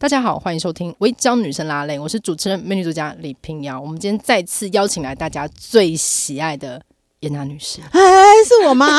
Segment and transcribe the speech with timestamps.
[0.00, 3.80] 大家好，欢迎收听《违章女生拉蕾》，我是主持人美女作家李平瑶。
[3.80, 6.80] 我们今天再次邀请来大家最喜爱的
[7.18, 8.00] 颜娜女士， 哎，
[8.46, 8.86] 是我吗？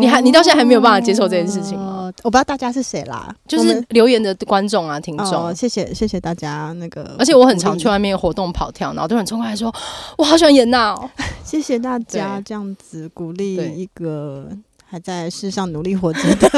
[0.00, 1.84] 你还你到现在还没有办法接受这件事情吗？
[1.84, 5.54] 哦、我不知道大家是谁啦，就是留言的观众啊、听众、哦。
[5.54, 9.70] 谢谢谢谢大家那个，而且我很常去外面活动跑跳，然后都很冲过来说，
[10.16, 11.10] 我好喜欢颜娜哦。
[11.44, 14.48] 谢谢大家这样子鼓励一个
[14.86, 16.48] 还在世上努力活着的。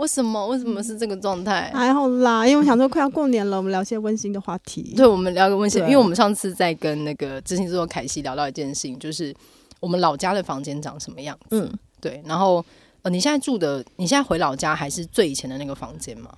[0.00, 0.46] 为什么？
[0.46, 1.70] 为什么是这个状态？
[1.74, 4.94] 还好啦，因为我想说快要过年了，我们聊些温馨的话题。
[4.96, 9.34] 对，我们聊个温馨，因为我们上次在跟那个执行制作凯西聊到一件事情，就是
[9.78, 11.60] 我们老家的房间长什么样子。
[11.60, 12.22] 嗯，对。
[12.24, 12.64] 然后
[13.02, 16.30] 呃，你现在住的，你现在回老家还是最以前的那个房间吗？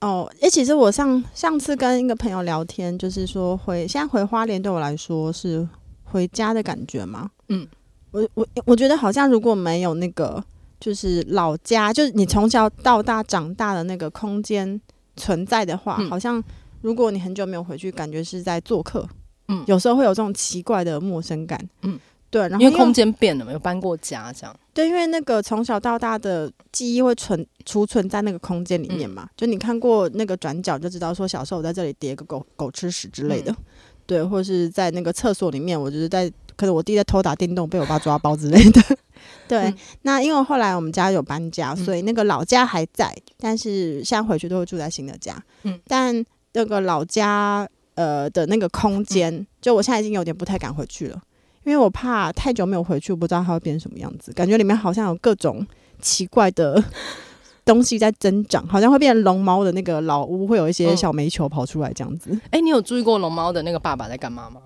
[0.00, 5.68] 哦，哎、欸，其实我上上次跟一个朋友聊天，就是说回现在回花莲对我来说是
[6.04, 7.28] 回家的感觉吗？
[7.48, 7.66] 嗯，
[8.12, 10.44] 我我我觉得好像如果没有那个。
[10.84, 14.78] 就是老家，就是你从小到大长大的那个空间
[15.16, 16.44] 存在的话，嗯，好像
[16.82, 19.08] 如果你很久没有回去，感觉是在做客。
[19.48, 21.58] 嗯，有时候会有这种奇怪的陌生感。
[21.80, 21.98] 嗯，
[22.28, 24.54] 对，然后因为空间变了嘛，有搬过家这样。
[24.74, 29.28] 对，因为那个从小到大的记忆会存储存在那个空间里面嘛，嗯。
[29.38, 33.50] 就你看过那个转角，就知道说小时候我在这里叠个狗狗吃屎之类的。
[33.50, 33.56] 嗯，
[34.04, 38.82] 对，或者是在那个厕所里面，我就是在可能我弟在偷打电动，被我爸抓包之类的。
[39.48, 45.42] 对、嗯，那因为后来我们家有搬家，所以那个老家还在，但是现在回去都会住在新的家。
[45.62, 51.20] 嗯，但那个老家呃的那个空间，就我现在已经有点不太敢回去了，
[51.64, 54.32] 因为我怕太久没有回去，我不知道它会变成什么样子。
[54.32, 55.66] 感觉里面好像有各种
[56.00, 56.82] 奇怪的
[57.64, 62.30] 东西在增长，好像会变成龙猫的那个老屋，会有一些小煤球跑出来这样子。
[62.50, 64.60] 哎、嗯，你有注意过龙猫的那个爸爸在干嘛吗？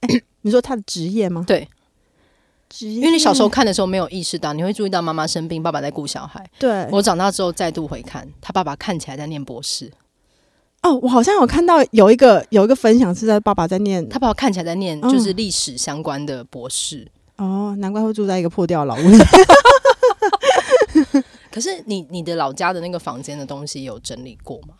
[0.00, 1.44] 欸、 你说他的职业吗？
[1.46, 1.68] 对。
[2.68, 6.46] 职业因为你小时候看的时候没有意识到，你会注意到妈妈生病，爸爸在顾小孩。
[6.58, 9.90] 对，我长大之后再度回看，他爸爸看起来在念博士。
[10.82, 17.10] 哦，我好像有看到有一个有一个分享是在爸爸在念，他爸爸看起来在念就是历史相关的博士。
[17.36, 19.00] 哦，难怪会住在一个破掉老屋。
[21.50, 24.74] 可是你你的老家的那个房间的东西有整理过吗？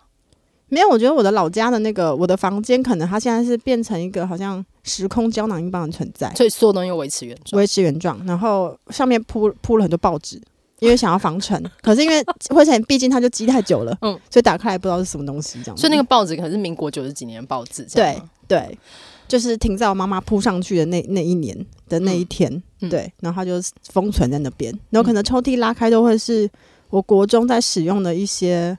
[0.71, 10.39] 没有，我觉得我的老家的那个我的房间，可能它现在是变成一个好像时空胶囊一般的存在，所以所有东西维持原状，维持原状，然后上面铺铺了很多报纸，
[10.81, 11.63] 因为想要防尘。
[11.81, 15.77] 可是因为灰尘毕竟它就积太久了，嗯，所以打开来不知道是什么东西这样。
[15.77, 18.79] 所以那个报纸可能是民国九十几年的报纸，对对，
[19.27, 21.57] 就是停在我妈妈铺上去的那那一年
[21.89, 23.55] 的那一天，嗯、对，然后它就
[23.91, 26.47] 封存在那边，然后可能抽屉拉开都会是
[26.91, 28.77] 我国中在使用的一些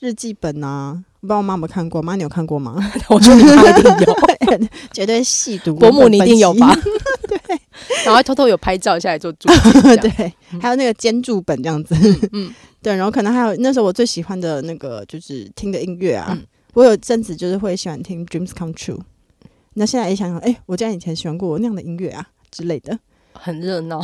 [0.00, 1.04] 日记本啊。
[1.20, 2.00] 不知道我妈有没有看过？
[2.00, 2.76] 妈，你有看过吗？
[3.08, 5.74] 我说你妈一定有， 绝对细读。
[5.74, 6.74] 伯母你一定有吧？
[7.28, 7.60] 对，
[8.04, 9.96] 然后偷偷有拍照下来做注记。
[9.98, 11.94] 对，还有那个监注本这样子。
[12.32, 16.28] 嗯，对，然后可能还有那时候我最喜欢的那个就是听的音乐啊。
[16.30, 16.44] 嗯、
[16.74, 19.00] 我有阵子就是会喜欢听 Dreams Come True。
[19.74, 22.98] 那现在也想想，哎、欸，我竟然以前喜欢过那样的音乐啊之类的，
[23.34, 24.02] 很热闹。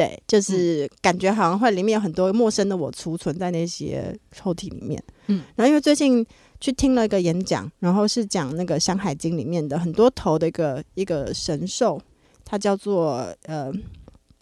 [0.00, 5.02] 对，就是感觉好像会里面有很多陌生的我储存在那些抽屉里面。
[5.26, 6.24] 嗯，然后因为最近
[6.58, 12.00] 去听了一个演讲，然后是讲那个《山海经》里面的很多头的一个一个神兽，
[12.46, 13.70] 它叫做呃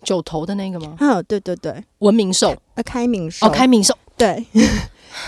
[0.04, 0.96] 九头的那个吗？
[1.00, 4.46] 嗯，对对对，文明兽，呃，开明兽，哦，开明兽，对。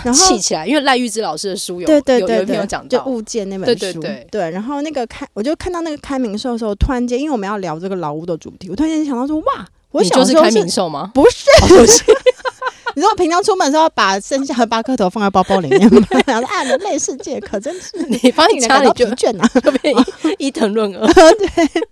[0.05, 3.81] 然后气起来，因为赖玉芝老师的书有对对对，对有，讲到就物件那本书？
[3.81, 11.11] 对对对，对，然后那个开，我就看到那个开明兽的时候，突然间，因为我们要聊这个老屋的主题，我突然间想到说，哇，我小时候是开明兽吗？
[11.15, 12.05] 不是，不是。
[12.97, 16.07] 你说我平常出门的时候把剩下的八颗头放在包包里面吗？
[16.27, 19.95] 然后啊，人类世界可真是你帮你家里就倦啊，特别
[20.39, 21.07] 伊藤润二。
[21.13, 21.85] 对，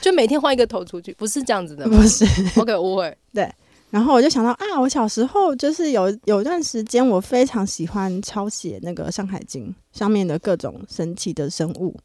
[0.00, 1.96] 就每天换一个头出去，不是这样子的吗？
[1.96, 2.26] 不是，
[2.56, 3.16] 我给误会。
[3.32, 3.48] 对，
[3.90, 11.96] 然后我就想到啊，我小时候就是有有一段时间，我非常喜欢抄写那个《山海经》上面的各种神奇的生物。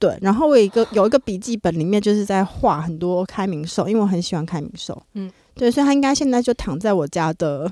[0.00, 5.00] 对，然后我有一个有一个笔记本，里面就是在画很多开明兽，因为我很喜欢开明兽。
[5.12, 7.70] 嗯，对，所以它应该现在就躺在我家的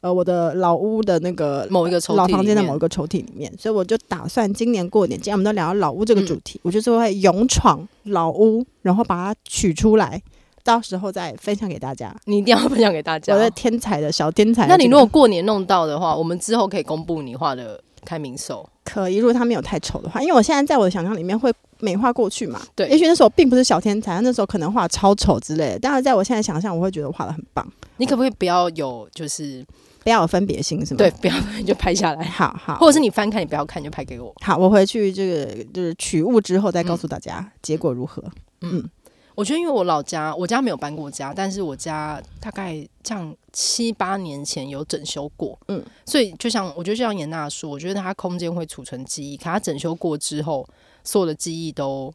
[0.00, 3.52] 呃我的老屋的那个某一个抽屉老房间的某一个抽屉里面。
[3.58, 10.22] 所以我就打算今年过年，既然我们都聊到老屋这个主题，嗯、我就是会勇闯老屋，然后把它取出来，
[10.64, 12.16] 到时候再分享给大家。
[12.24, 14.66] 你一定要分享给大家，我的天才的小天才。
[14.66, 17.78] 那你如果过年弄到的话，我们之后可以公布你画的。
[18.04, 22.60] 开明兽可以，如果他没有太丑的话，因为我现在在我的想象里面会美化过去嘛。
[22.74, 25.78] 对，也许那时候并不是小天才，那时候可能画超丑之类的。
[25.80, 27.66] 但是在我现在想象，我会觉得我画的很棒。
[27.98, 29.64] 你可不可以不要有，就是
[30.02, 30.98] 不要有分别心，是吗？
[30.98, 34.34] 对， 不要你就拍下来， 好好，或者是你翻看，你不要看，你就拍给我。
[34.40, 38.22] 好，我回去这个就是取物之后再告诉大家、嗯、结果如何。
[38.62, 38.78] 嗯。
[38.78, 38.90] 嗯
[39.38, 50.68] 我觉得，因为我老家，我家没有搬过家，但是我家大概这样七八年前有整修过，嗯，所以就像我觉得，就像严娜说，我觉得它空间会储存记忆，可它整修过之后，
[51.04, 52.12] 所有的记忆都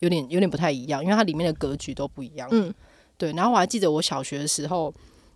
[0.00, 2.74] 有点有点不太一样，因为它里面的格局都不一样，嗯，
[3.16, 3.32] 对。
[3.32, 4.92] 然后我还记得我小学的时候，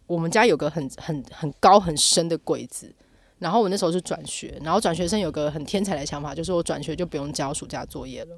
[0.07, 2.95] 我们家有个很很很高很深的柜子，
[3.39, 8.37] 然后我那时候是转学，然后转学生有个很天才的想法，就是我转学就不用交暑假作业了。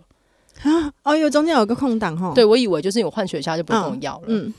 [0.60, 0.92] 啊？
[1.02, 4.52] 哦，因为中间有个空档哈，对，我以为就是有换学校就不用要了，嗯，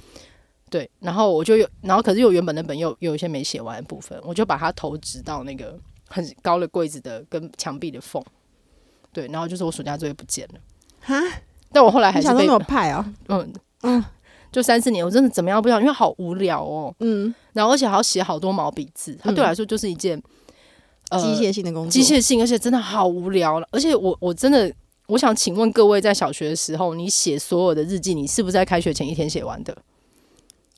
[0.69, 8.22] 对，然后我就有，然后可是我原本那本又有一些没写完的部分，我就把它投掷到那个很高的柜子的跟墙壁的缝，
[9.13, 10.60] 对，然后就是我暑假作业不见了
[11.01, 11.16] 哈，
[11.72, 13.54] 但我后来还是被我派哦， 嗯
[13.84, 14.04] 嗯，
[14.51, 20.22] 就三四年我真的怎么样不知道，因为好无聊哦，嗯，然后而且还要写好多毛笔字，它对我来说就是一件
[21.12, 23.60] 机械性的工作，机械性，而且真的好无聊。
[23.60, 24.74] 了，而且我我真的。
[25.13, 29.77] 我想请问各位，在小学的时候，你写所有的日记，你是不是在开学前一天写完的？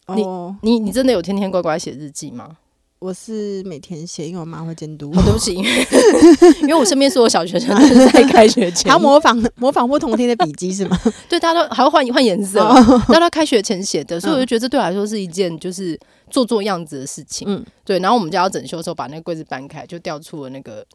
[0.08, 2.58] 哦，你你你真的有天天乖乖写日记吗？
[3.00, 5.10] 我是每天写，因为我妈会监督。
[5.16, 5.88] 哦，对不起，因为
[6.64, 11.00] 因为我身边所有小学生都是在开学前，还要模仿模仿不同天的笔记是吗？
[11.30, 12.74] 对，大家都还要换换颜色，哦，
[13.08, 15.98] 大家都开学前写的，所以我就觉得这对我来说是一件就是
[16.30, 17.48] 做做样子的事情。
[17.50, 18.00] 嗯，对。
[18.00, 20.86] 然后我们家要整修的时候，把那个柜子搬开，就掉出了那个。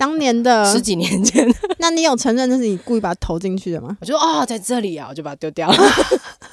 [0.00, 3.94] 当年的十几年前， 那你有承认那是你故意把它投进去的吗？
[4.00, 5.76] 我就说哦，在这里啊，我就把它丢掉了。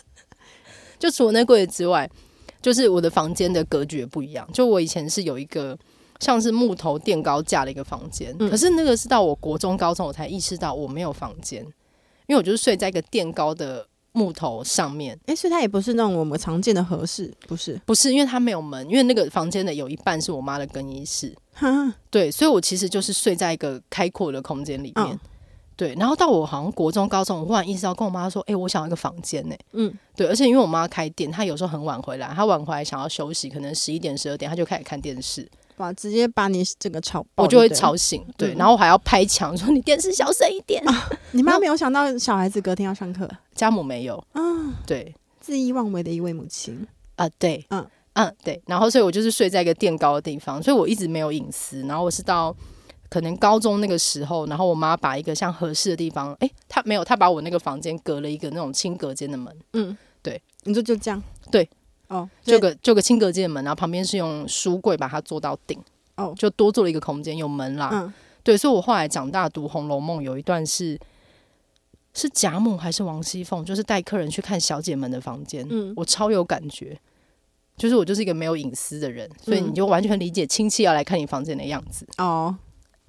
[0.99, 2.09] 就除了那柜子之外，
[2.61, 4.45] 就是我的房间的格局也不一样。
[4.51, 5.77] 就我以前是有一个
[6.19, 11.63] 像是木头垫高架的一个房间，嗯、可是那个是到我国中、高中我才意识到我没有房间，
[12.27, 13.87] 因为我就是睡在一个垫高的。
[14.13, 21.37] 木头上面，哎、欸，所以它也不是那种我们常见的合适，不是，不是，因为它没有门，因为那个房间的有一半是我妈的更衣室，哈
[22.09, 25.19] 对，所以我其实就是睡在一个开阔的空间里面，哦、
[25.75, 35.47] 对，然后到我好像国中、高中，我忽然意识到跟我妈说，哎、欸，我想要一个房间呢，嗯，对，而且因为我妈开店，她有时候很晚回来，她晚回来想要休息，可能十一点、十二点，她就开始看电视。
[35.77, 35.93] 哇！
[35.93, 38.25] 直接把你整个吵爆，我就会吵醒。
[38.35, 40.81] 对，然后我还要拍墙说：“你电视小声一点。
[40.89, 44.41] 啊”你妈没有想到小孩子隔天要上课，家母没有啊？
[44.87, 45.13] 对，
[45.45, 47.29] 恣意妄为的一位母亲啊！
[47.37, 47.87] 对，嗯
[48.17, 48.61] 嗯，对。
[48.65, 51.81] 然后，所以我就是睡在一个垫高的地方，所以我一直没有隐私。
[51.81, 52.55] 然后我是到
[53.09, 59.55] 可能高中那个时候，然后我妈把一个像合适的地方，哎、欸，她没有，她把我那个房间隔了一个那种轻隔间的门。
[59.73, 61.21] 嗯，对，你说就这样，
[61.51, 61.69] 对。
[62.09, 65.77] 哦，就个就个轻隔间的门，然后旁边是用书柜把它做到顶，
[66.15, 67.89] 哦，就多做了一个空间，有门啦。
[67.91, 70.97] 嗯，对，所以我后来长大读《红楼梦》，有一段是
[72.13, 76.97] 是贾母还是王熙凤，就是带客人去看小姐们的房间，嗯，我超有感觉，
[77.77, 82.55] 就是我就是一个没有隐私的人，所以你就完全理解亲戚要来看你房间的样子，哦。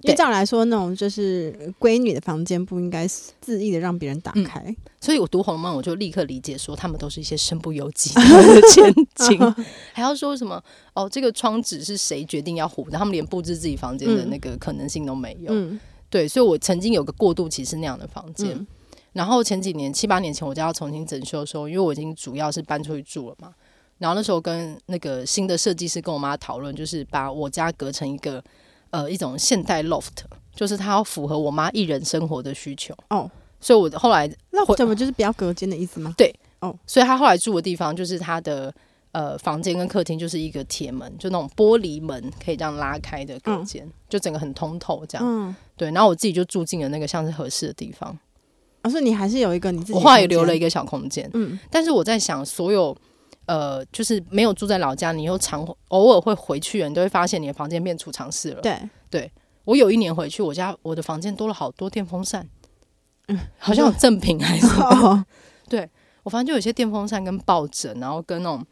[0.01, 8.21] 因为这样来说，那种就是闺女的房间不应该恣意的让别人打开，嗯，所以我读《红楼梦》，我就立刻理解说，他们都是一些身不由己的
[8.71, 9.37] 千金，
[9.91, 12.97] 还要说什么哦，这个窗纸是谁决定要糊的？
[12.97, 15.51] 他们连布置自己房间的那个可能性都没有。
[15.53, 15.77] 嗯，
[16.09, 18.65] 对，所以我曾经有个过渡期是那样的房间，嗯，
[19.11, 23.53] 然后前几年七八年前我就要重新整修的时候，因为我已经主要是搬出去住了嘛，
[23.99, 28.43] 然后那时候跟那个新的设计师跟我妈讨论，就是把我家隔成一个。
[28.91, 30.15] 呃，一种现代 loft，
[30.51, 33.29] 就是它要符合我妈一人生活的需求哦，
[33.61, 36.11] 所以我后来 loft 怎么就是比较隔间的意思吗？
[36.17, 38.73] 对，哦，所以她后来住的地方就是她的
[39.11, 45.23] 呃房间跟客厅就是一个铁门，就那种玻璃门可以这样拉开的隔间，嗯、就整个很通透这样。
[45.23, 48.17] 嗯，对，然后我自己就住进了那个像是合适的地方。
[48.81, 51.29] 啊，所以你还是有一个你自己，我后来也留了一个小空间。
[51.35, 52.97] 嗯，但是我在想，所有。
[53.49, 58.61] 呃，就是没有住在老家，你又常偶尔会回去，你都会发现你的房间变储藏室了。
[58.61, 58.77] 对，
[59.09, 59.31] 对。
[59.65, 62.47] 我有一年回去，我家我的房间多了好多电风扇，
[63.27, 65.25] 嗯， 好像有赠品还是什么？
[65.67, 65.89] 对。
[66.21, 68.63] 我房间就有些电风扇跟抱枕，然后跟那种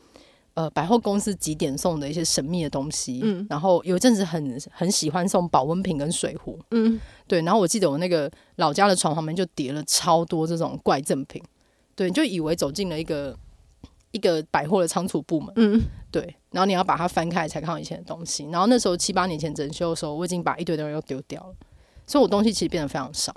[0.54, 11.42] 呃百货公司几点送的一些神秘的东西，嗯，然后有一阵子很很喜欢送保温瓶跟水壶，嗯，对，然后我记得我那个老家的床旁边就叠了超多这种怪赠品，
[11.96, 13.36] 对，就以为走进了一个
[14.12, 21.56] 一个百货的仓储部门，嗯，对，然后你要把它翻开才看到以前的东西，然后那时候七八年前整修的时候，我已经把一堆东西都丢掉了，
[22.06, 23.36] 所以我东西其实变得非常少。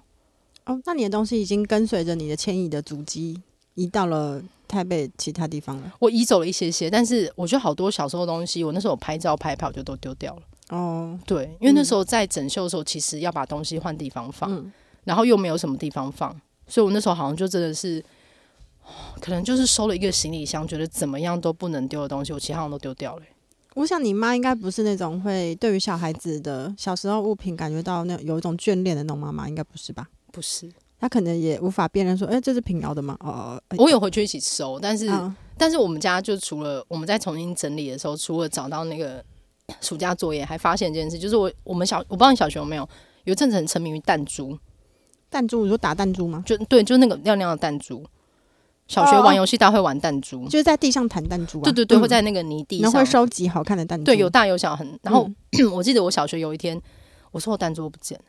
[0.67, 3.41] 哦，那你的东西已经跟随着你的迁移的足迹
[3.75, 5.93] 移到了台北其他地方了。
[5.99, 10.43] 我移走了一些些，但是我觉得好多小时候的东西，我那时候拍照拍拍，我就都丢掉了。
[10.69, 14.71] 哦，对，因为那时候在整修的时候，其实要把东西换地方放，嗯，
[15.05, 16.31] 然后又没有什么地方放，
[16.69, 18.05] 所以我那时候好像就真的是，
[19.21, 23.23] 可能就是收了一个行李箱，觉得怎么样都不能丢的东西，我其他都丢掉了。
[23.75, 30.09] 我想你妈应该不是那种会对于小孩子的小时候物品感觉到那有一种眷恋的那种妈妈，应该不是吧？
[30.33, 30.69] 不是，
[30.99, 33.17] 她可能也无法辨认说，哎、欸，这是平遥的吗？
[33.21, 39.25] 哦，欸、我有回去一起收，但是、嗯、但是我们家就除了我们在重新整理的时候，除了找到那个
[39.81, 42.83] 暑假作业，还发现一件事，就是我我们小我不知道你小学有没有，
[43.23, 44.59] 有一阵子很沉迷于弹珠，
[45.31, 46.43] 弹珠，你说打弹珠吗？
[46.45, 48.05] 就对，就是那个亮亮的弹珠。
[48.91, 51.63] 小学玩游戏，大家会玩弹珠，就是在地上弹弹珠、啊。
[51.63, 54.05] 对对对，嗯、会在那个泥地上，然后会收集好看的弹珠。
[54.05, 54.99] 对，有大有小，很。
[55.03, 56.81] 然后、嗯、我记得我小学有一天，
[57.31, 58.25] 我说我弹珠不见了。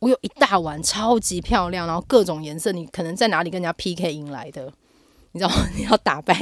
[0.00, 4.72] 我有一大碗超级漂亮，然后各种颜色，你可能在哪里跟人家 PK 赢来的？
[5.32, 5.68] 你知道吗？
[5.76, 6.34] 你要打败，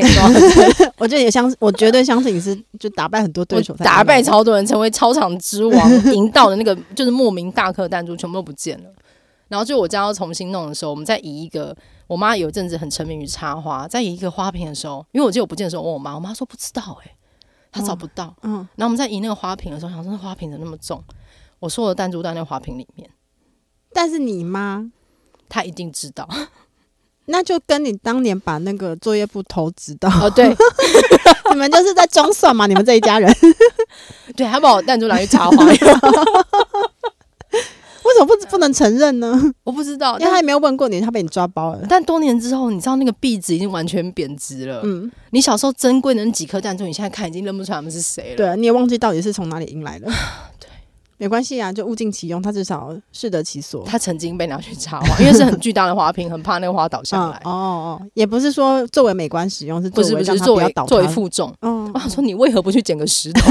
[0.97, 8.91] 我觉得也相信，我绝对相信你是就打败很多对手，打败超多人，成为操场之王， 赢到的那个就是莫名大颗弹珠全部都不见了。
[9.49, 11.77] 然后就我家要重新弄的时候，我们再以一个，
[12.07, 17.17] 我妈有一阵子很沉迷于插花，在移一个花瓶的时候，因为我记得我不见的时候，我问我妈，我妈说不知道哎、欸，
[17.73, 18.35] 她找不到。
[18.43, 21.03] 嗯，然后我们在移那个花瓶的时候，想说那花瓶怎么那么重？
[21.59, 23.11] 我说我的弹珠在那个花瓶里面。
[23.93, 24.91] 但是你妈，
[25.49, 26.29] 她一定知道，
[27.27, 30.55] 那就跟你当年把那个作业簿偷知道哦，对，
[31.51, 33.35] 你们就是在装蒜嘛，你们这一家人，
[34.37, 35.65] 对，还把我弹珠拿去插花，
[38.07, 39.39] 为什么不不能承认呢？
[39.65, 41.81] 我不知道， 因为他也没有问过你，他被你抓包了。
[41.89, 44.81] 但多年之后，你知道那个币值已经完全贬值了。
[44.85, 48.37] 嗯，你小时候珍贵的那几颗弹珠，你现在看已经认不出来他们是谁了。
[48.37, 50.09] 对，你也忘记到底是从哪里赢来的。
[51.19, 53.83] 没关系啊，就物尽其用，他至少适得其所。
[53.87, 57.41] 他曾经被拿去插花， 因为是很巨大的花瓶，很怕那个花倒下来。
[57.43, 61.51] 嗯、 哦哦，也不是说作为美观使用，是作为不是不是作为作为负重。
[61.63, 63.51] 嗯，我想说你为何不去捡个石头？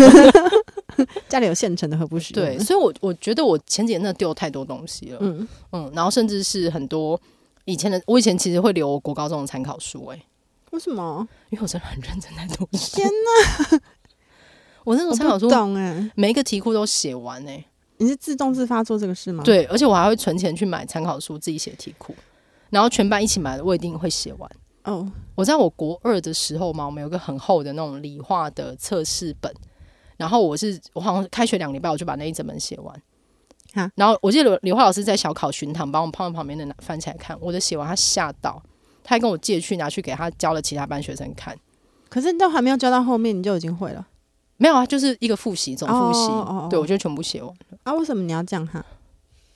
[1.27, 2.45] 家里有现成的，何不使用？
[2.45, 5.17] 对，所以我我觉得我前几年真的丢了太多东西了。
[5.21, 7.19] 嗯嗯，然后甚至是很多
[7.65, 10.15] 以前的，我以前其实会留我国高中的参考书、欸。
[10.15, 10.23] 哎，
[10.71, 11.27] 为什么？
[11.49, 12.95] 因为我真的很认真在读书。
[12.95, 13.79] 天哪！
[14.85, 17.65] 我那种参考书，懂哎，每一个题库都写完哎、欸。
[17.97, 19.41] 你是自动自发做这个事吗？
[19.43, 22.13] 对，而且我还会存钱去买参考书，自己写题库，
[22.69, 24.51] 然后全班一起买的，我一定会写完。
[24.83, 29.51] 哦，我在我国二的时候嘛，我们有个很厚的那种理化的测试本，
[30.17, 33.01] 然后我是我好像开学两礼拜，我就把那一整本写完。
[33.73, 38.61] 哈然后我记得理化老师在小考巡堂，把我们放在旁边的拿翻起来看，我的写完，他吓到，
[39.03, 41.57] 他还跟我借去拿去给他教了其他班学生看。
[42.07, 44.07] 可是都还没有教到后面，你就已经会了。
[44.57, 46.19] 没有啊，就是一个复习，总复习。
[46.29, 46.69] Oh, oh, oh.
[46.69, 47.77] 对，我就全部写完了。
[47.83, 48.85] 啊，为什么你要这样哈？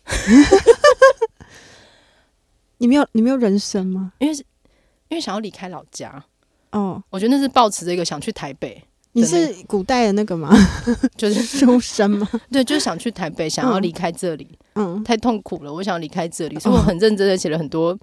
[2.80, 4.12] 你没有，你没有人生吗？
[4.18, 4.44] 因为是，
[5.08, 6.26] 因为想要离开老家。
[6.72, 7.02] 哦，oh.
[7.12, 8.84] 我觉得那是抱持着一个想去台北。
[9.14, 10.50] 你是古代的那个吗？
[11.18, 12.28] 就是 书生吗？
[12.52, 14.48] 对，就是想去台北，想要离开这里。
[14.76, 17.98] 嗯，太痛苦了，我想要离开这里，所以我很认真的写了很多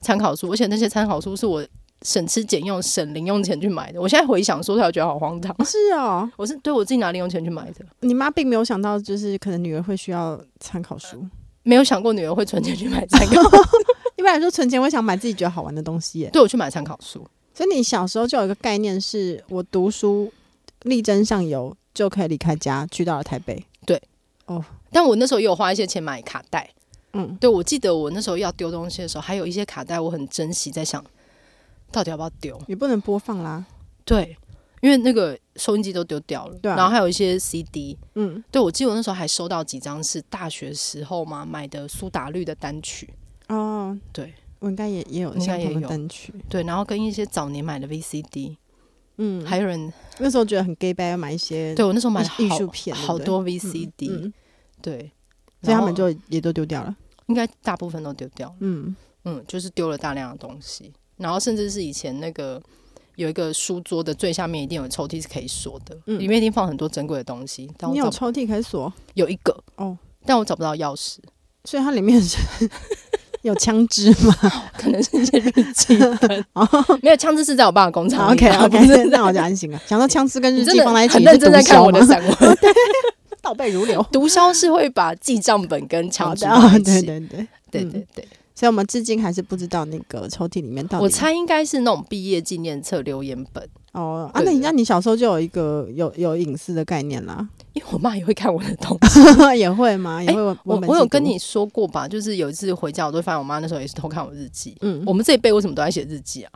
[0.00, 1.64] 参考书，而且那些参考书是我。
[2.04, 4.00] 省吃俭用，省零用钱去买的。
[4.00, 5.54] 我现在回想说出来，觉得好荒唐。
[5.64, 7.86] 是哦，我是对我自己拿零用钱去买的。
[8.00, 11.24] 你妈并没有想到，就是可能女儿会需要参考书，
[11.62, 13.56] 没有想过女儿会存钱去买参考书。
[14.16, 16.30] 一般来说，存钱会想买自己觉得好玩的东西耶。
[16.32, 17.24] 对，我去买参考书。
[17.54, 20.28] 所以你小时候就有一个概念，是我读书
[20.82, 23.64] 力争上游就可以离开家，去到了台北。
[23.86, 24.00] 对，
[24.46, 26.68] 哦，但我那时候也有花一些钱买卡带。
[27.14, 31.04] 嗯，对，我记得我那时候要丢东西的时候，还有一些卡带，我很珍惜，在想。
[31.90, 32.58] 到底要不要丢？
[32.66, 33.66] 也不能播放啦。
[34.06, 34.34] 对，
[34.80, 36.58] 因为那个收音机都丢掉了。
[36.62, 37.98] 对、啊，然后还有一些 CD。
[38.14, 43.12] 嗯，对，我记得我那时候还收到几张是大学时候嘛买的苏打绿的单曲。
[43.48, 46.32] 哦，对，我应该也也有，应该也有单曲。
[46.48, 48.56] 对，然后跟一些早年买的 VCD。
[49.24, 51.72] 嗯，还有人那时候觉得很 gay bye 要买一些。
[51.76, 54.10] 对，我那时候买艺术片，好多 VCD。
[54.10, 54.32] 嗯嗯、
[54.82, 55.12] 对，
[55.62, 56.96] 所以他们就也都丢掉了。
[57.26, 58.54] 应该大部分都丢掉了。
[58.58, 60.92] 嗯嗯，就是丢了大量的东西。
[61.18, 62.60] 然后甚至是以前那个
[63.14, 67.70] 有一个书桌的最下面一定有抽屉是可以锁的，嗯、里面一定放很多珍贵的东西。
[67.78, 68.92] 但我你有抽屉可以锁？
[69.14, 71.18] 有一个哦，但我找不到钥匙，
[71.64, 72.36] 所以它里面是
[73.48, 74.34] 有枪支吗？
[74.78, 76.44] 可能是一些日记本。
[76.54, 76.68] 哦，
[77.02, 78.32] 没有枪支是在我爸的工厂。
[78.32, 79.80] OK OK，那我就安心了。
[79.86, 82.34] 想到枪支跟日记放在一起，很认真在看我的散文，
[83.42, 84.04] 倒背如流。
[84.12, 87.02] 毒枭是会把记账本跟枪支放在一起。
[87.02, 88.28] 对对对对对对。
[88.62, 91.02] 所以我们至今还是不知道那个抽屉里面到底。
[91.02, 94.30] 我猜应该是那种毕业纪念册留言本哦。
[94.32, 97.44] 啊，那你那你小时候就有一个有有隐私的概念啦？
[97.72, 99.20] 因为我妈也会看我的东西，
[99.58, 100.22] 也会吗？
[100.22, 100.40] 也会。
[100.40, 102.06] 我我有跟你说过吧？
[102.06, 104.76] 就是有一次回家，我都发现我妈那时候也是偷看我日记。
[104.82, 106.52] 嗯，我们这一辈为什么都在写日记啊？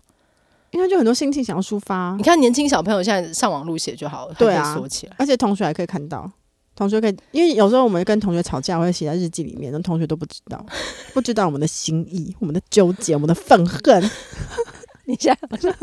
[0.71, 2.15] 因为就很多心情想要抒发。
[2.17, 6.31] 你看年轻小朋友现在上网路写就好了，对啊，锁起来，而且同学还可以看到。
[6.77, 10.65] 同学可以，因为有时候我们跟同学吵架，会写在日记里面，那同学都不知道，
[11.15, 14.11] 不知道我们的心意、我们的纠结、我们的愤恨。
[15.07, 15.75] 你现在好像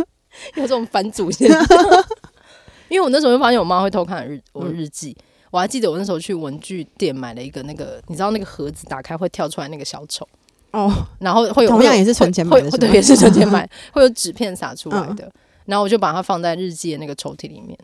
[0.56, 1.50] 有这种反祖先，
[2.90, 10.28] 因为我那时候就发现我妈会偷看日我日记，嗯、我还记得我那时候去文具店买了一个那个，你知道那个盒子打开会跳出来那个小丑。
[10.72, 15.32] 哦，然后会有同样也是存钱买的，对，也是存钱买，会有纸片洒出来的，嗯、
[15.66, 17.78] 然后我就把它放在日记的那个抽屉里面。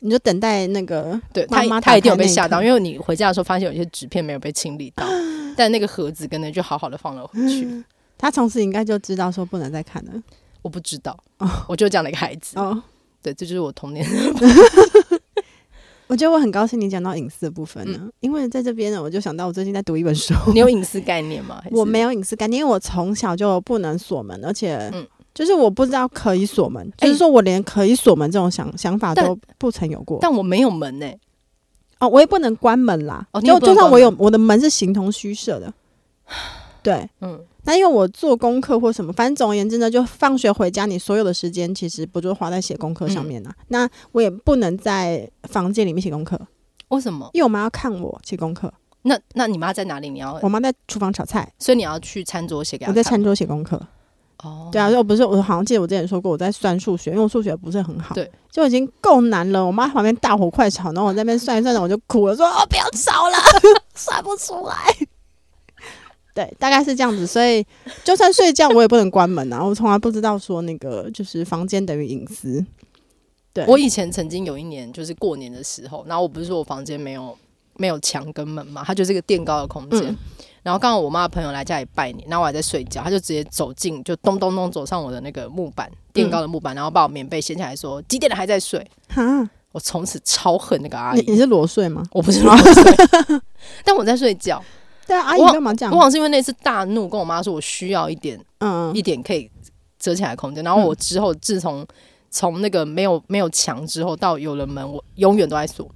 [0.00, 5.04] 你就等待那个对他，他一定有被吓到，因为你回家的时候发现有些纸片没有被清理到，
[5.56, 7.64] 但那个盒子跟那就好好的放了回去。
[7.64, 7.84] 嗯、
[8.16, 10.12] 他从此应该就知道说不能再看了。
[10.62, 12.58] 我不知道，哦、我就这样的一个孩子。
[12.58, 12.82] 哦，
[13.22, 14.06] 对，这就是我童年。
[16.06, 20.32] 我觉得我很高兴你讲到隐私的部分呢，嗯、因为在这边呢，我就想到我最近在读一本书。
[20.54, 21.62] 你有隐私概念吗？
[21.70, 25.06] 我没有隐私概念，因为我从小就不能锁门，而且嗯。
[25.38, 30.18] 就是我不知道可以锁门，欸、就是说我连可以锁门这种想想法都不曾有过。
[30.20, 31.20] 但我没有门呢、欸，
[32.00, 33.24] 哦，我也不能关门啦。
[33.30, 35.72] 哦，就就算我有我的门是形同虚设的，
[36.82, 37.38] 对，嗯。
[37.62, 43.50] 那因为我做功课或什么，反正总而言之呢，就放学回家，你所有的时间其实不就花在写功课上面呢？
[43.56, 46.36] 嗯、那我也不能在房间里面写功课。
[46.88, 47.30] 为什么？
[47.32, 48.72] 因为我妈要看我写功课。
[49.02, 50.10] 那那你妈在哪里？
[50.10, 52.90] 你要我妈在厨房炒菜，所以你要去餐桌写给她。
[52.90, 53.80] 我在餐桌写功课。
[54.44, 59.64] 哦，对啊，就不是我好像记得我之前说过我在算数学，因为我数学不是很好，对，就已经够难了。
[59.64, 63.36] 我妈旁边大火快炒，然后我在那边算一算着，我就哭了，说哦，不要吵了，
[63.94, 64.74] 算不出来。
[66.34, 67.66] 对，大概是这样子，所以
[68.04, 69.64] 就算睡觉我也不能关门啊。
[69.64, 72.64] 我从来不知道说那个就是房间等于隐私。
[73.52, 77.36] 对，我以前曾经有一年就是过年的时候，然后我不是说我房间没有
[77.74, 80.00] 没有墙跟门嘛，它就是一个垫高的空间。
[80.04, 80.16] 嗯
[80.68, 88.86] 然后刚好我妈的朋友来家里拜年，然后我还在睡觉，他就直接走进，就咚咚咚走上我的那个木板垫高的木板，然后把我棉被掀起来，说几点了还在睡？
[89.08, 89.48] 哈！
[89.72, 91.24] 我从此超恨那个阿姨。
[91.26, 92.02] 你是裸睡吗？
[92.12, 92.84] 我不是裸睡，
[93.82, 94.62] 但我在睡觉。
[95.06, 95.94] 对啊，阿姨干嘛这样？
[95.94, 99.50] 我好像是因为那次大怒，跟我妈说我需要一点，嗯，一点可以
[99.98, 100.62] 遮起来的空间。
[100.62, 101.86] 然后我之后自从
[102.30, 105.90] 从那个没有没有墙之后到有了门，我永远都在锁。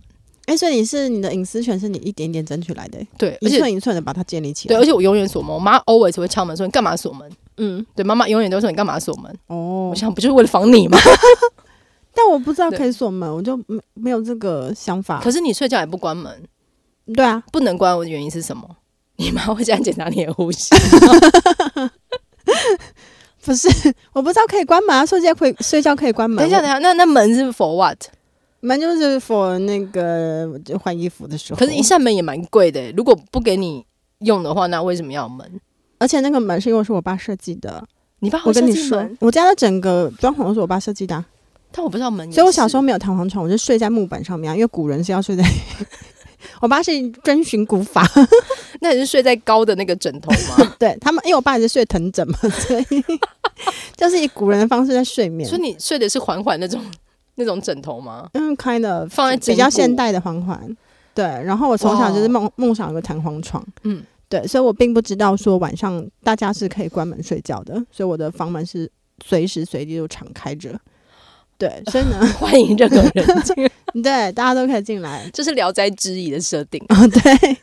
[0.47, 4.75] 哎，所以你是你的隐私权是你一点一点争取来的，对，一寸一寸的把它建立起来。
[4.75, 10.99] 对，而且我永远锁门，我妈 always 会敲门说：“你干嘛锁门？”嗯，对，妈妈永远都说：“你干嘛锁门？”哦，我想不就是为了防你吗？
[12.15, 15.21] 但我不知道可以锁门，我就没没有这个想法。
[15.23, 16.43] 可是你睡觉也不关门，
[17.15, 18.69] 对啊，不能关，我的原因是什么？
[19.17, 20.75] 你妈会这样检查你的呼吸？
[23.45, 23.69] 不是，
[24.13, 26.39] 我不知道可以关门啊，睡觉可以睡觉可以关门。
[26.39, 27.99] 等一下，等一下，那那门是 for what？
[28.65, 32.91] 门就是 for 那个就换衣服的时候，可是，一扇门也蛮贵的。
[32.93, 33.85] 如果不给你
[34.21, 35.61] 用的话，那为什么要门？
[35.99, 37.85] 而且那个门是因为是我爸设计的。
[38.21, 41.27] 你爸，我跟你说，我家的整个装潢都是我爸设计的啊。
[41.73, 44.55] 但我不知道门，所以我小时候没有弹簧床，我就睡在木板上面啊。
[44.55, 45.43] 因为古人是要睡在，
[46.63, 46.93] 我爸是
[47.25, 48.09] 遵循古法，
[48.81, 50.75] 那你是睡在高的那个枕头吗？
[50.79, 53.05] 对他们，因为我爸也是睡藤枕嘛，所以
[53.97, 55.49] 就是以古人的方式在睡眠。
[55.49, 56.81] 所以你睡的是缓缓那种。
[57.43, 58.29] 那种枕头吗？
[58.35, 60.77] 嗯，kind of 放在比较现代的环环，
[61.15, 61.25] 对。
[61.25, 64.47] 然后我从小就是梦梦想有个弹簧床，嗯，对。
[64.47, 68.91] 所以我并不知道说晚上大家是可以关门睡觉的，所以我的房门是
[69.25, 70.79] 随时随地都敞开着。
[71.59, 73.55] 对， 所以呢，欢迎任何人进，
[74.03, 77.57] 对，大家都可以进来，这是《聊斋志异》的设定啊，对。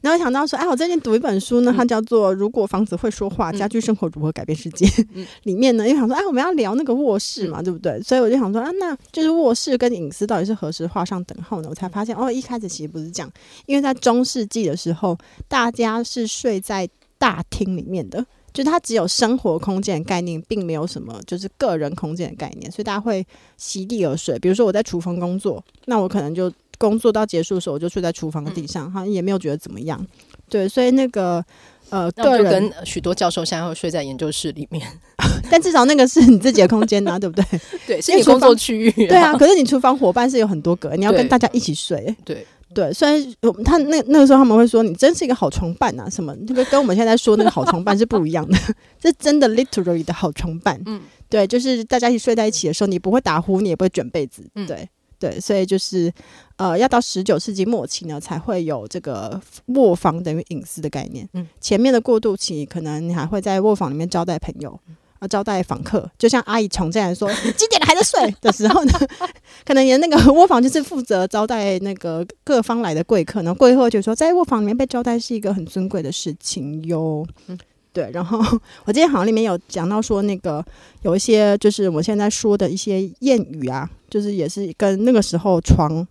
[0.00, 4.86] 然后想到说，哎，我最近读一本书呢，它叫做《如果房子会说话，家居生活如何改变世界》。
[5.14, 8.00] 嗯、 里面呢，又想说，哎，我们要聊那个卧室嘛，对不对？
[8.02, 11.68] 所以我就想说，啊，那就是卧室跟隐私到底是何时画上等号呢？
[11.68, 13.30] 我才发现，哦，一开始其实不是这样，
[13.66, 15.16] 因为在中世纪的时候，
[15.48, 23.26] 大家是睡在大厅里面的，就它只有生活空间的概念，并没有什么就是个人空间的概念，所以大家会
[23.56, 24.38] 席地而睡。
[24.38, 26.52] 比如说我在厨房工作，那我可能就。
[26.78, 30.04] 工作到结束的时候，我就睡在厨房的地上，好像、嗯、也没有觉得怎么样。
[30.48, 31.44] 对，所以那个
[31.90, 34.86] 呃，个人跟许多教授现在会睡在研究室里面，
[35.50, 37.44] 但至少那个是你自己的空间呐、啊， 对不对？
[37.86, 38.90] 对，是你工作区域。
[39.06, 42.14] 对啊，可是你厨房伙伴是有很多个，你要跟大家一起睡。
[42.24, 48.58] 对对，虽然我们他那那个时候他们会说你真是一个好床伴啊，什么那个跟我们现在说那个好床伴是不一样的，
[49.00, 50.78] 这真的 literally 的好床伴。
[50.86, 54.46] 嗯，对，就是大家一起睡在一起的时候，你不会打呼，你也不会卷被子。
[54.56, 54.86] 嗯，对
[55.18, 56.12] 对，所以就是
[56.56, 61.28] 呃，要到十九世纪末期呢，才会有这个卧房等于隐私的概念。
[61.32, 64.78] 嗯，前面的过渡期，可能你还会在卧房里面招待朋友。
[65.18, 68.92] 啊，招待访客，就像阿姨从这来说：“你几点了还在睡？”的时候呢，
[69.64, 77.26] 可能连那个卧房就是负责招待那个各方来的贵客，然后贵客就说，在卧房里面被招待是一个很尊贵的事情哟。
[77.46, 77.58] 嗯，
[77.96, 78.10] 对。
[78.12, 78.38] 然后
[78.84, 80.62] 我今天好像里面有讲到说，那个
[81.00, 86.06] 有一些就是我现在说的一些谚语啊，就是也是跟那个时候床。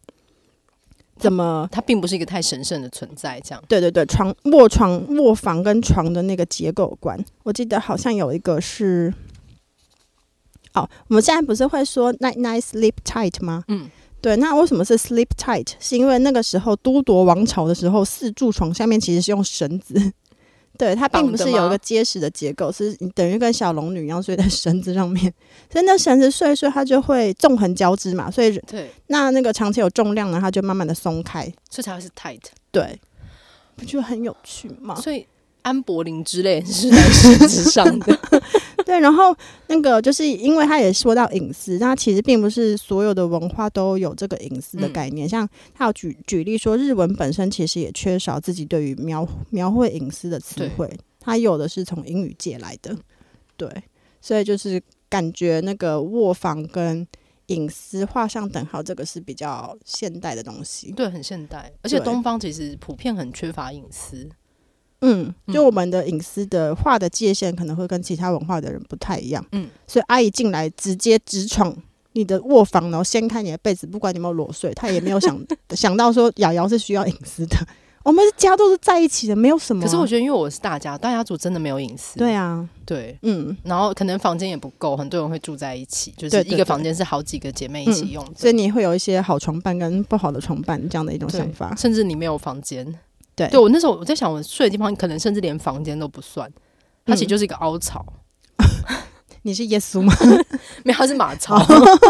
[1.17, 1.69] 怎么？
[1.71, 3.63] 它并不是一个太神圣的存在，这样。
[3.69, 7.24] 对对对，床卧床卧房跟床的那个结构有关。
[7.43, 9.13] 我记得好像有一个是，
[10.74, 13.63] 哦，我们现在不是会说 night night sleep tight 吗？
[13.69, 14.36] 嗯，对。
[14.36, 15.74] 那为什么是 sleep tight？
[15.80, 20.12] 是因为那个时候都铎王朝的时候，四柱床下面其实是用绳子。
[20.78, 25.34] 对，它并不是有一个结实的结构，是等于跟小龙女一样睡在绳子上面，
[25.72, 32.42] 所以那绳子睡一睡，它就会纵横交织嘛，所以对，那那个长期有重量呢，它就慢慢的松开，所以才会是 tight。
[32.72, 33.00] 对，
[33.76, 34.96] 不觉得很有趣吗？
[34.96, 35.26] 所以
[35.62, 38.20] 安柏林之类是在绳子上的。
[38.86, 39.36] 对，然后
[39.67, 45.28] 那个就是因为他也说到隐私，那其实并不是所有的文化都有这个隐私的概念。
[45.28, 50.88] 嗯、像他有举举例说，日文本身其实也缺少自己对于描描绘隐私的词汇，
[51.19, 52.95] 他有的是从英语借来的。
[53.58, 53.67] 对，
[54.21, 57.08] 所以就是感觉那个卧房跟
[57.48, 60.91] 隐私画上等号，这个是比较现代的东西。
[60.91, 64.30] 对，很现代，而且东方其实普遍很缺乏隐私。
[65.06, 69.46] 嗯，就我们的隐私的画的界限可能会跟其他文化的人不太一样。
[69.52, 71.76] 嗯，所以阿姨进来直接直闯
[72.13, 75.39] 你的卧房，然后掀开你的被子，不管你有没有裸睡，她也没有想
[75.72, 77.58] 想到说瑶瑶是需要隐私的。
[78.04, 79.82] 我们家都是在一起的，没有什么。
[79.82, 82.20] 可是我觉得，因为我是大家，大家族真的没有隐私。
[82.20, 92.86] 对啊，对，嗯，然后可能房间也不够，很多人会住在一起，就是一个房间是好几个姐妹一起用的，所以你会有一些好床伴跟不好的床伴这样的一种想法，甚至你没有房间。
[93.36, 96.50] 对，对我那时候我在想，我睡的地方可能甚至连房间都不算，
[97.06, 98.06] 它其实就是一个凹槽。
[98.58, 98.98] 嗯、
[99.41, 100.13] 你是耶稣吗？
[100.84, 101.56] 没有，它是马槽。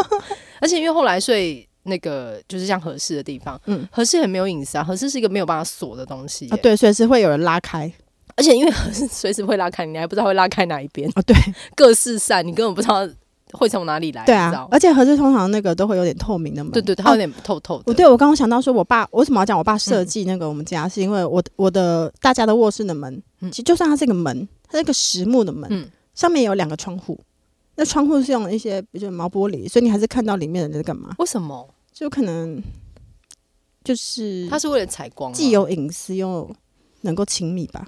[0.62, 7.92] 而且因为后来睡那个就是像合适的地方，嗯，合适很没有隐私啊，合适是一个没有办法锁的东西啊，对，随时会有人拉开，
[8.36, 11.36] 而且因为合 适随时会拉开，你还不知道会拉开哪一边啊，对，
[11.76, 13.08] 各四散，你根本不知道。
[13.54, 14.26] 会从哪里来？
[14.26, 17.84] 对啊，而且盒子通常那个都会有点透明的门，对对，它有点透透的。
[17.88, 27.20] 我、啊、对我刚刚想到说，我爸为什么要讲我爸设计那个我们家，嗯、是因为我我的大家的卧室的门，嗯、其实就算它是一个门，它是一个实木的门，嗯、上面有两个窗户，
[27.76, 31.16] 那窗户是用一些比如毛玻璃，所以你还是看到里面的人在干嘛？
[31.20, 31.68] 为什么？
[31.94, 32.62] 就可能
[33.84, 36.50] 就是它是为了采光，既有隐私又
[37.02, 37.88] 能够亲密吧。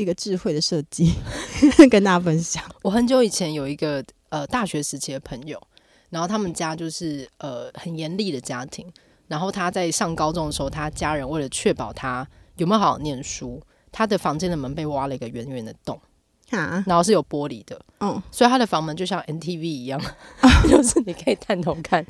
[0.00, 1.12] 一个智慧的设计，
[1.90, 2.64] 跟大家分享。
[2.82, 5.60] 我很久以前有一个呃大学时期的朋友，
[6.08, 8.90] 然后他们家就是呃很严厉的家庭，
[9.28, 13.60] 然后他在上高中的时候，他家人为了确保他有没有好好念书，
[13.92, 16.00] 他的房间的门被挖了一个圆圆的洞，
[16.50, 20.00] 啊，然后是有玻璃的，嗯，所以他的房门就像 NTV 一样，
[20.68, 22.04] 就是你可以探头看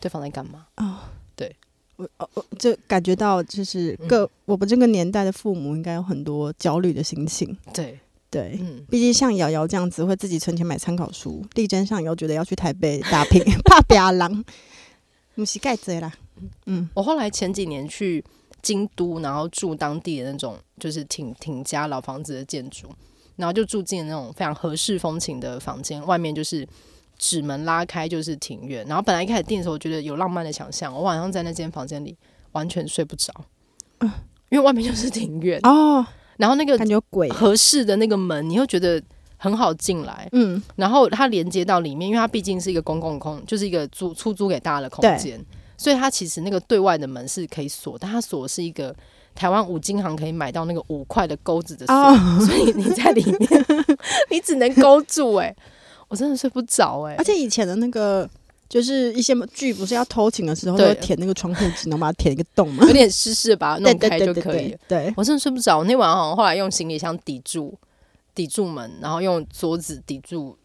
[0.00, 0.98] 对方在干嘛，哦，
[1.36, 1.54] 对。
[1.96, 7.56] 我我就感觉到，就是各、嗯、我们这个年代的父母应该有很多焦虑的心情。
[7.72, 7.98] 对
[8.30, 14.44] 对，嗯，毕竟像瑶瑶这样子，会自己存钱买参考书，力争上游，觉得要去台北打拼， 怕别人，
[15.34, 16.12] 不是盖子啦。
[16.66, 18.24] 嗯，我后来前几年去
[18.60, 22.88] 京都，然后住当地的那种就是挺挺家老房子的建筑，
[23.36, 26.66] 然后就住进了那种非常合适风情的房间，外面就是。
[27.18, 30.92] 纸门拉开就是庭院，然后本来一开始订的时候，我觉得有浪漫的想象。
[30.92, 32.16] 我晚上在那间房间里
[32.52, 33.32] 完全睡不着，
[34.00, 34.10] 嗯，
[34.50, 36.04] 因为外面就是庭院哦。
[36.36, 39.00] 然后那个感觉鬼合适的那个门，你又觉得
[39.36, 40.60] 很好进来，嗯。
[40.74, 45.40] 然后它连接到里面，因为它毕竟是一个公共空，就是一个租出租给大家的空间，
[45.76, 48.94] 所以它其实那个对外的门是可以锁，但它锁是一个
[49.32, 53.64] 台湾五金行可以买到那个五块的钩子的锁，哦、所以你在里面
[54.28, 55.56] 你只能勾住哎、欸。
[56.14, 58.28] 我真的睡不着哎、欸，而且以前的那个
[58.68, 62.84] 就是一些剧，不是要偷情的时候都会填那个窗户纸，能把它填一个洞吗？
[62.86, 64.78] 有点湿湿，把它弄开就可以了。
[64.86, 65.82] 对，我真的睡不着。
[65.82, 67.76] 那晚上后来用行李箱抵住，
[68.32, 70.56] 抵住门，然后用桌子抵住，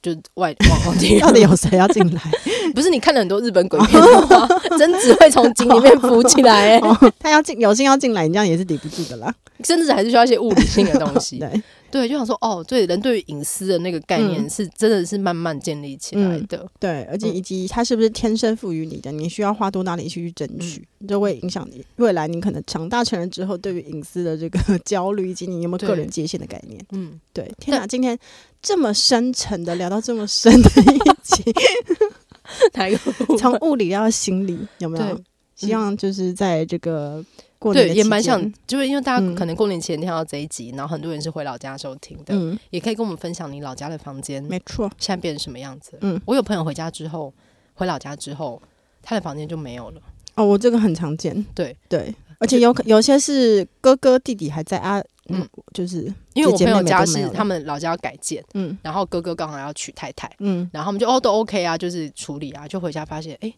[0.00, 1.18] 就外往后听。
[1.20, 2.22] 到底有谁要进来？
[2.72, 4.46] 不是你看了很多日本鬼片的话，
[4.78, 7.12] 贞子会从井里面浮起来、欸哦。
[7.18, 9.34] 他要进，有心要进来，你这样也是抵不住的啦。
[9.64, 11.38] 甚至还是需要一些物理性的东西。
[11.38, 11.62] 对。
[11.92, 16.56] 对，就想说哦，对，人对于隐私的那个概念是真的是慢慢建立起来的。
[16.56, 26.82] 嗯、对，而且以及它是不是天生赋予你的，你需要花多大力气去争取，嗯、就会影响你未来你可能长大成人之后对于隐私的这个 焦虑，以及你有没有个人界限的概念。
[26.92, 27.52] 嗯，对。
[27.60, 28.18] 天哪，今天
[28.62, 31.44] 这么深沉的聊到这么深的一集，
[33.38, 35.20] 从物理到心理，有没有？
[35.54, 37.22] 希望就是在这个。
[37.70, 45.92] 对，也蛮想，就是因为大家可能过年前听到这一集，嗯、然后很多人是回老家时候听的，嗯、也可以跟我们分享你老家的房间，没错，现在变成什么样子？
[46.00, 47.30] 嗯，我有朋友回家之后，
[47.74, 48.60] 回老家之后，
[49.02, 50.00] 他的房间就没有了。
[50.36, 51.76] 哦，我这个很常见，对。
[51.90, 63.48] 对，而且有有些是哥哥弟弟还在啊，嗯，就是因为我朋友家是他们老家要改建，嗯，然后哥哥刚好要娶太太，嗯，然后我们就哦都 OK 啊，就是处理啊，就回家发现哎。
[63.48, 63.54] 诶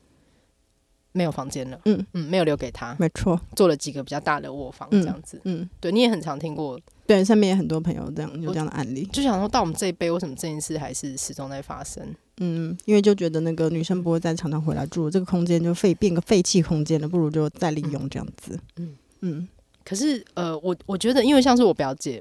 [1.15, 2.05] 没有房间了，嗯。
[2.13, 12.05] 嗯，没有留给他，没错，做了几个比较大的卧房这样子，嗯，嗯对，你也很常听过，对，上面也很多朋友这样有这样的案例，就想说到我们这一辈，为什么这件事还是始终在发生？
[12.39, 18.97] 嗯，因为就觉得那个女生不会再常常回来住，这个空间就废变个废弃空间了，不如就再利用这样子，嗯嗯。
[19.21, 19.49] 嗯。
[19.85, 22.21] 可是呃，我我觉得，因为像是我表姐，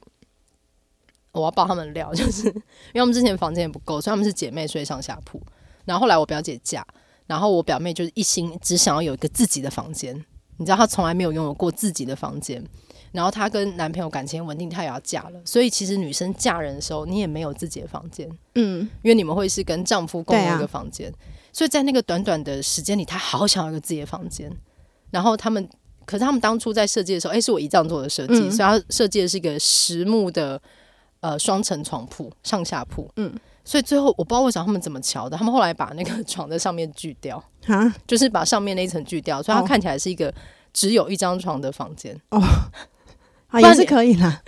[1.32, 5.41] 我要爆他们料，就是因为我们之前房间也不够，所以他们是姐妹睡上下铺，
[5.86, 6.86] 然后后来我表姐嫁。
[7.25, 10.13] 然后我表妹就是一心只想要有一个自己的房间，
[10.57, 12.63] 你知道她从来没有拥有过自己的房间。
[13.12, 21.12] 然后她跟男朋友感情稳定，她也要嫁了，所以其实女生嫁人的时候，你也没有自己的房间，嗯，因为你们会是跟丈夫共用一个房间。
[21.12, 21.15] 啊、
[21.53, 24.51] 所以在那个短短的时间里，她好想要一个自己的房间。
[25.12, 25.69] 然后他们，
[26.05, 30.59] 可是他们当初在设计的时候，哎，是我姨丈做的设计，嗯、所以他设计的是一个实木的
[31.19, 33.31] 呃双层床铺，上下铺，嗯。
[33.65, 37.93] 所以最后我不知道为什么他们怎么瞧的，他们后来把那个床在上面锯掉，哈？
[38.06, 40.34] 就是把上面那一层锯掉，所以它看起来是一个
[40.73, 42.19] 只有一张床的房间。
[42.30, 42.41] 哦，
[43.49, 44.41] 啊也是可以啦，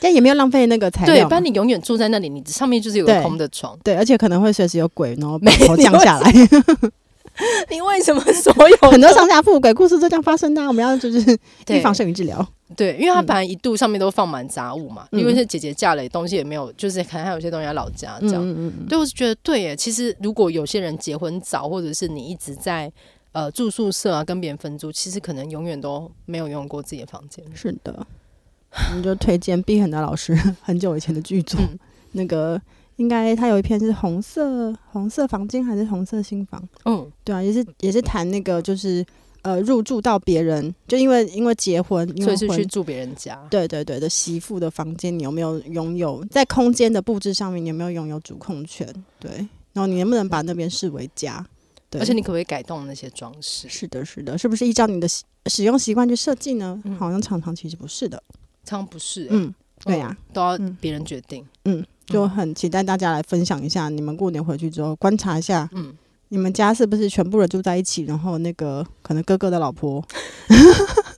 [0.00, 6.30] 但也没有浪费那个材料，对，不然你永远住在那里，你上面就是有个空的床，对，对，而且可能会随时有鬼，然后 没头降下来。
[7.70, 10.66] 你为什么所有很多上下铺鬼故事都这样发生呢？
[10.66, 12.46] 我们要就是预防胜于治疗。
[12.74, 18.42] 对，因为他本来一度上面都放满杂物嘛，嗯、因为是姐姐嫁了，东西也没有，就是可能还有些东西在老家这样。
[18.42, 19.76] 嗯嗯嗯对，我是觉得对耶。
[19.76, 22.90] 其实如果有些人结婚早，或者是你一直在
[23.30, 27.44] 呃住宿舍啊，跟别人分租，其实可能永远都没有用过自己的房间。
[27.54, 28.04] 是的，
[28.96, 31.78] 你就推荐毕恒的老师很久以前的剧作，嗯、
[32.12, 32.60] 那个
[32.96, 36.62] 应该它有一篇是红色红色房间还是红色新房？
[36.84, 39.04] 嗯，对啊，也是也是谈那个就是。
[39.42, 43.40] 呃，入住到别人，就因为因为结婚，因为婚所以是去住别人家。
[43.48, 48.92] 对对对的媳妇的房间，你有没有拥有在空间的布置上面，你有没有拥有主控权？
[49.20, 49.30] 对，
[49.72, 51.46] 然后你能不能把那边视为家？
[51.88, 53.68] 对，而且你可不可以改动那些装饰？
[53.68, 55.06] 是的，是的，是不是依照你的
[55.46, 56.82] 使用习惯去设计呢？
[56.84, 58.20] 嗯、好像常常其实不是的，
[58.64, 59.28] 常常不是、欸。
[59.30, 59.54] 嗯，
[59.84, 61.46] 对呀、啊，都要别人决定。
[61.66, 65.68] 嗯，就很期待大家来分享一下，你们过年回去之后观察一下。
[65.72, 65.94] 嗯。
[66.28, 68.02] 你们家是不是全部人住在一起？
[68.02, 70.04] 然后那个可能哥哥的老婆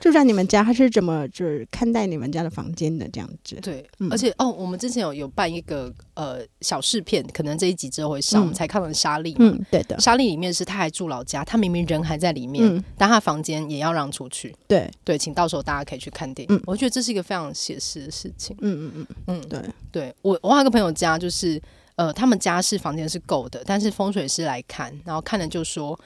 [0.00, 3.56] 住在你们家，他是怎么就是看待你们家的房间的这样子？
[3.62, 9.36] 对，嗯、而且哦，我们之前有有办一个呃小试片，可能这一集之后会上，嗯、我们才看了莎莉。
[9.38, 10.00] 嗯，对的。
[10.00, 14.56] 莎莉里面是他还住老家，他明明人还在里面，嗯、但他房间也要让出去。
[14.66, 16.56] 对对，请到时候大家可以去看电影。
[16.56, 18.56] 嗯、我觉得这是一个非常写实的事情。
[18.60, 19.60] 嗯嗯嗯嗯，对
[19.92, 21.60] 对，我我还有个朋友家就是。
[21.96, 25.98] 呃，他们家是房间是够的，但是风水师来看，然后看了就说，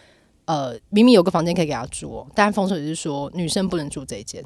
[0.46, 4.42] 呃，明明有个房间可以给他住哦，但风水师说女生不能住这一间。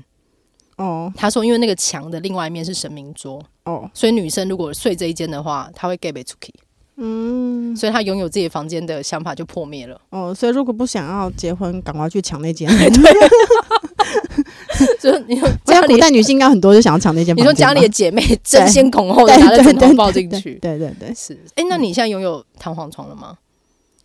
[0.77, 6.53] 哦，他说因为那个墙的另外一面是神明桌，哦，所以女生如果睡这一间的话，她会 get 被出去。
[7.01, 10.01] 嗯，所以他拥有自己房间的想法就破灭了。
[10.11, 12.69] 哦，所以如果不想要结婚，赶快去抢那间。
[12.77, 12.89] 对。
[15.01, 17.37] 就是你说家里古代女性应该很多，就想要抢那间。
[17.37, 21.39] 你说家里的姐妹争先恐后的拿着枕头抱进去，对对对，是。
[21.57, 23.37] 哎，那你现在拥有弹簧床了吗？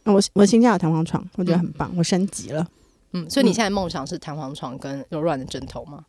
[0.06, 2.68] 我我新家有弹簧床，我觉得很棒，我升级了。
[3.14, 6.04] 嗯，所以你现在梦想是弹簧床跟柔软的枕头吗？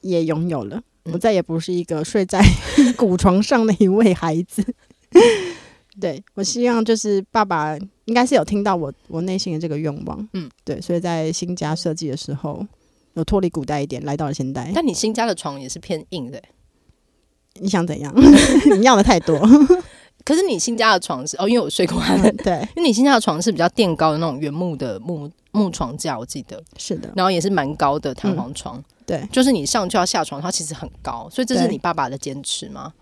[0.00, 2.42] 也拥有了，我再也不是一个睡在
[2.96, 4.64] 古床上的一位孩子。
[6.00, 10.28] 对，我希望就是爸爸应该是有听到我我内心的这个愿望。
[10.32, 12.66] 嗯，对，所以在新家设计的时候。
[13.14, 14.70] 有脱离古代一点，来到了现代。
[14.72, 16.48] 但你新家的床也是偏硬的，欸，
[17.54, 18.14] 你想怎样？
[18.78, 19.36] 你要的太多。
[20.30, 27.10] 可是你新家的床是哦，因为我睡过他的，对， 因为你新家的床是比较垫高的那种原木的木木床架，我记得是的。
[27.16, 32.92] 然后也是蛮高的弹簧床，嗯，对，就是你上去要下床，它其实很高，所以这是你爸爸的坚持吗？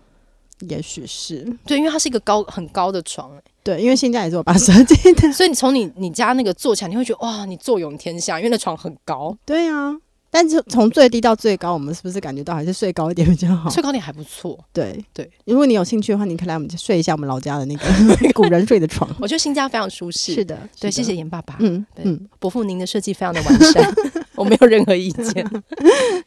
[0.61, 9.37] 也许是，对，因为它是一个高很高的床，欸，对，因为新家也是我爸设计的， 所以你从你你家那个坐起来，你会觉得哇，你坐拥天下，因为那床很高。
[9.45, 9.95] 对啊。
[10.31, 13.69] 但是从最低到最高，我们是不是感觉到还是睡高一点比较好？
[13.69, 14.57] 睡高点还不错。
[14.71, 17.83] 对对，如果你有兴趣的话，你可以来我们睡一下我们老家的那个
[18.33, 19.09] 古人睡的床。
[19.19, 20.35] 我觉得新家非常舒适。
[20.35, 21.57] 是的，对，谢谢严爸爸。
[21.59, 23.93] 嗯嗯，伯父您的设计非常的完善，
[24.35, 25.63] 我没有任何意见。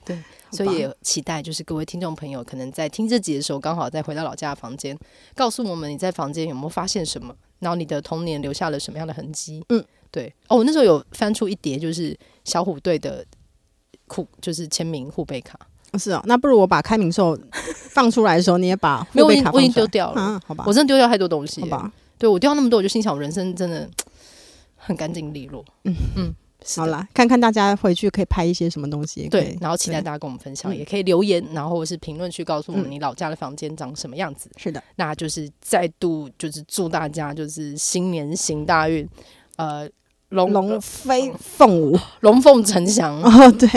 [0.05, 0.19] 对，
[0.51, 4.99] 所以也期待就是各位听众朋友，可能在听这集的时候，刚好再回到老家的房间，
[5.37, 9.65] 告诉我们你在房间有没有发现什么，然后你的童年留下了什么样的痕迹。
[9.69, 10.35] 嗯，对。
[10.49, 13.25] 哦，我那时候有翻出一叠，就是小虎队的。
[14.41, 15.59] 就是签名护贝卡，
[15.99, 16.23] 是哦。
[16.25, 17.39] 那不如我把开明兽
[17.91, 20.21] 放出来的时候，你也把护贝卡我已经丢掉了。
[20.21, 21.93] 嗯，好吧，我真的丢掉太多东西，好吧。
[22.19, 23.89] 对我丢掉那么多，我就心想，我人生真的
[24.77, 25.65] 很干净利落。
[25.85, 26.35] 嗯嗯，
[26.77, 29.29] 好啦，看看大家回去可以拍一些什么东西。
[29.29, 34.49] 对，然后期待大家跟我们分享，也可以留言，然后或是评论区告诉我们你老家的房间长什么样子。
[34.57, 39.09] 是的，那就是再度就是祝大家就是新年行大运，
[39.57, 39.89] 呃，
[40.33, 43.21] 龙龙飞凤舞， 龙凤呈祥。
[43.23, 43.69] 哦，对。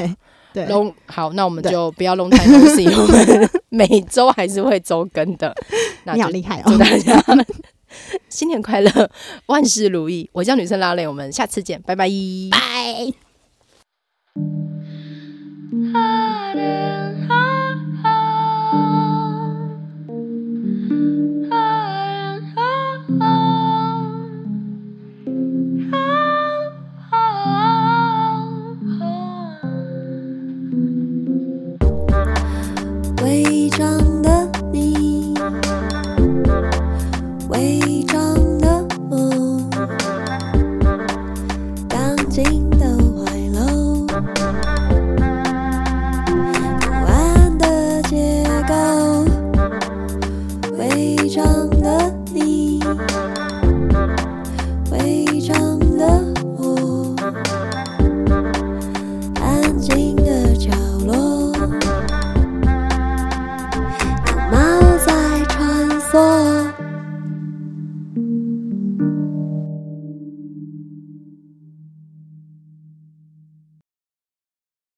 [0.70, 5.54] 龙好，那我们就不要龙太东西， 我们每周还是会周更的。
[6.16, 6.64] 你好厉害哦！
[6.68, 7.22] 祝大家
[8.30, 9.12] 新年快乐，
[9.48, 10.30] 万事如意。
[10.32, 12.08] 我叫女生拉蕾，我们下次见，拜拜，
[12.52, 13.25] 拜。